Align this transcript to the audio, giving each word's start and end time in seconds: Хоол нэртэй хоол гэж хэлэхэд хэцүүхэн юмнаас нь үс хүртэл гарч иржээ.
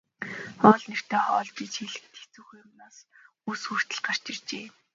Хоол 0.61 0.83
нэртэй 0.89 1.21
хоол 1.25 1.49
гэж 1.57 1.71
хэлэхэд 1.79 2.13
хэцүүхэн 2.19 2.59
юмнаас 2.65 2.97
нь 3.03 3.07
үс 3.49 3.61
хүртэл 3.67 4.01
гарч 4.05 4.23
иржээ. 4.31 4.65